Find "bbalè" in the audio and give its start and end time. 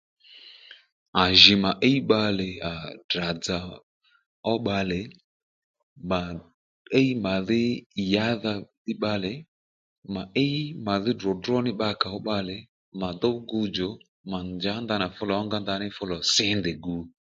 2.05-2.47, 4.61-4.99, 8.97-9.33, 12.23-12.57